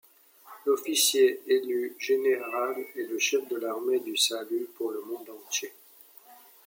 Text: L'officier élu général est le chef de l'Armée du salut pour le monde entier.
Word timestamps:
L'officier 0.65 1.41
élu 1.45 1.95
général 1.99 2.75
est 2.95 3.03
le 3.03 3.19
chef 3.19 3.47
de 3.49 3.57
l'Armée 3.57 3.99
du 3.99 4.17
salut 4.17 4.67
pour 4.75 4.89
le 4.89 4.99
monde 5.01 5.29
entier. 5.29 5.71